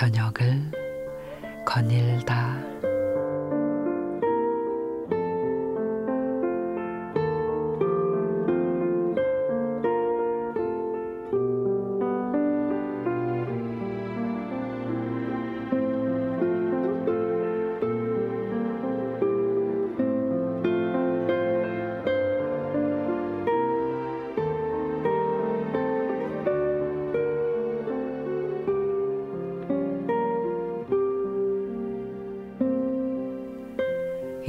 저녁을 0.00 0.62
거닐다. 1.66 2.56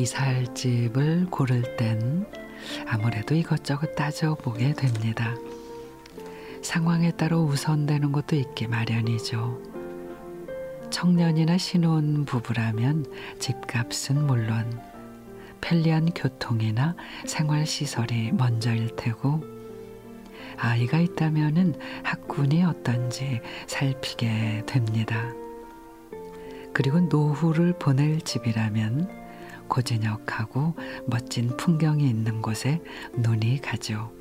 이사할 0.01 0.55
집을 0.55 1.27
고를 1.29 1.75
땐 1.77 2.25
아무래도 2.87 3.35
이것저것 3.35 3.93
따져보게 3.93 4.73
됩니다. 4.73 5.35
상황에 6.63 7.11
따라 7.11 7.37
우선되는 7.37 8.11
것도 8.11 8.35
있기 8.35 8.67
마련이죠. 8.67 9.61
청년이나 10.89 11.57
신혼 11.59 12.25
부부라면 12.25 13.05
집값은 13.37 14.25
물론 14.25 14.79
편리한 15.61 16.07
교통이나 16.07 16.95
생활 17.27 17.67
시설이 17.67 18.31
먼저일 18.31 18.95
테고 18.95 19.43
아이가 20.57 20.97
있다면 20.97 21.75
학군이 22.03 22.63
어떤지 22.63 23.39
살피게 23.67 24.63
됩니다. 24.65 25.31
그리고 26.73 26.99
노후를 27.01 27.73
보낼 27.77 28.19
집이라면 28.21 29.20
고즈넉하고 29.71 30.75
멋진 31.07 31.55
풍경이 31.55 32.07
있는 32.07 32.41
곳에 32.41 32.81
눈이 33.17 33.61
가죠. 33.61 34.11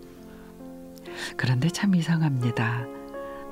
그런데 1.36 1.68
참 1.68 1.94
이상합니다. 1.96 2.86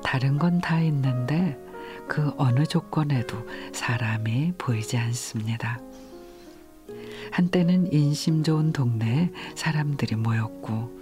다른 0.03 0.39
건 0.39 0.61
다 0.61 0.79
있는데 0.79 1.59
그 2.07 2.31
어느 2.37 2.65
조건에도 2.65 3.45
사람이 3.73 4.53
보이지 4.57 4.97
않습니다. 4.97 5.77
한때는 7.31 7.91
인심 7.91 8.43
좋은 8.43 8.71
동네에 8.71 9.31
사람들이 9.55 10.15
모였고 10.15 10.97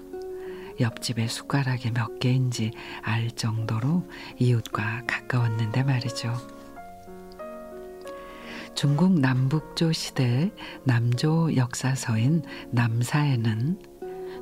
옆집에 0.80 1.28
숟가락이 1.28 1.92
몇 1.92 2.20
개인지 2.20 2.72
알 3.04 3.30
정도로 3.32 4.10
이웃과 4.40 5.04
가까웠는데 5.08 5.84
말이죠. 5.84 6.57
중국 8.78 9.20
남북조 9.20 9.92
시대 9.92 10.52
남조 10.84 11.56
역사서인 11.56 12.44
남사에는 12.70 13.82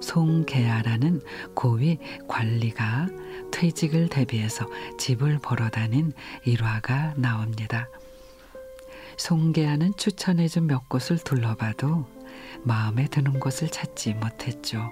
송계아라는 0.02 1.22
고위 1.56 2.00
관리가 2.28 3.08
퇴직을 3.54 4.10
대비해서 4.10 4.68
집을 4.98 5.40
보러 5.40 5.70
다닌 5.70 6.12
일화가 6.44 7.14
나옵니다. 7.16 7.88
송계아는 9.16 9.94
추천해준 9.96 10.68
몇 10.68 10.90
곳을 10.90 11.18
둘러봐도 11.18 12.06
마음에 12.64 13.08
드는 13.08 13.40
곳을 13.40 13.70
찾지 13.70 14.16
못했죠. 14.16 14.92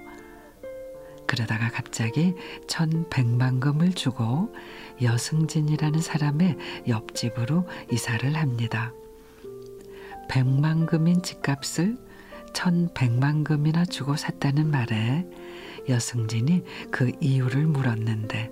그러다가 1.28 1.69
갑자기 1.69 2.33
천백만금을 2.69 3.91
주고 3.91 4.55
여승진이라는 5.02 6.00
사람의 6.00 6.57
옆집으로 6.88 7.67
이사를 7.91 8.34
합니다. 8.38 8.94
백만금인 10.29 11.22
집값을 11.22 11.97
천백만금이나 12.53 13.85
주고 13.85 14.16
샀다는 14.16 14.69
말에 14.69 15.25
여승진이 15.89 16.63
그 16.91 17.11
이유를 17.19 17.66
물었는데 17.67 18.51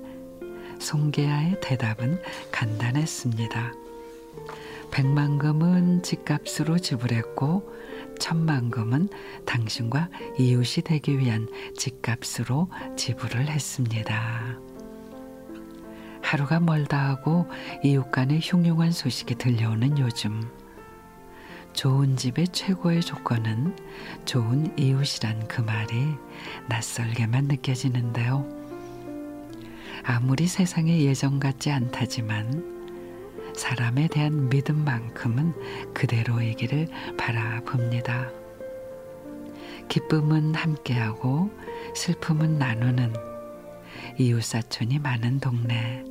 송계아의 0.80 1.59
대답은 1.62 2.22
간단했습니다. 2.52 3.74
백만금은 4.92 6.04
집값으로 6.04 6.80
지불했고 6.80 7.72
천만금은 8.20 9.09
당신과 9.46 10.09
이웃이 10.38 10.84
되기 10.84 11.18
위한 11.18 11.48
집값으로 11.78 12.70
지불을 12.98 13.48
했습니다. 13.48 14.59
하루가 16.22 16.59
멀다 16.59 17.09
하고 17.09 17.48
이웃 17.84 18.12
간의 18.12 18.40
흉흉한 18.42 18.92
소식이 18.92 19.36
들려오는 19.36 19.98
요즘 19.98 20.42
좋은 21.74 22.16
집의 22.18 22.50
최고의 22.50 23.02
조건은 23.02 23.76
좋은 24.26 24.78
이웃이란 24.78 25.48
그 25.48 25.62
말이 25.62 25.96
낯설게만 26.68 27.46
느껴지는데요. 27.46 28.48
아무리 30.04 30.48
세상의 30.48 31.06
예전 31.06 31.40
같지 31.40 31.72
않다지만 31.72 32.82
사람에 33.56 34.08
대한 34.08 34.50
믿음만큼은 34.50 35.94
그대로이기를 35.94 36.88
바라봅니다. 37.18 38.30
기쁨은 39.88 40.56
함께하고 40.56 41.50
슬픔은 41.96 42.58
나누는 42.58 43.14
이웃사촌이 44.18 45.00
많은 45.00 45.40
동네. 45.40 46.03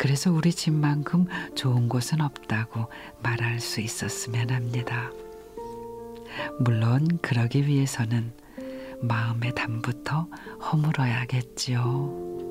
그래서 0.00 0.32
우리 0.32 0.50
집만큼 0.50 1.26
좋은 1.54 1.90
곳은 1.90 2.22
없다고 2.22 2.86
말할 3.22 3.60
수 3.60 3.82
있었으면 3.82 4.48
합니다. 4.48 5.10
물론 6.58 7.06
그러기 7.20 7.66
위해서는 7.66 8.32
마음의 9.02 9.54
담부터 9.54 10.26
허물어야겠지요. 10.72 12.49